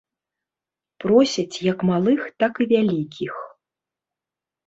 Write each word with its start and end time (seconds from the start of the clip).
Просяць 1.05 1.61
як 1.71 1.79
малых, 1.91 2.21
так 2.43 2.53
і 2.65 2.67
вялікіх. 2.73 3.33